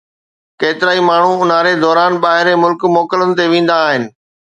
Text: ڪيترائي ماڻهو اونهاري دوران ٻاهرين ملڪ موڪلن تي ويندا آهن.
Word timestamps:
ڪيترائي 0.61 1.01
ماڻهو 1.09 1.33
اونهاري 1.41 1.73
دوران 1.83 2.17
ٻاهرين 2.23 2.57
ملڪ 2.63 2.87
موڪلن 2.95 3.37
تي 3.41 3.47
ويندا 3.53 3.77
آهن. 3.91 4.09